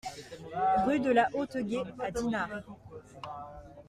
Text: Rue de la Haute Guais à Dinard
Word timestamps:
Rue 0.83 0.99
de 0.99 1.11
la 1.11 1.29
Haute 1.35 1.57
Guais 1.57 1.83
à 1.99 2.09
Dinard 2.09 2.63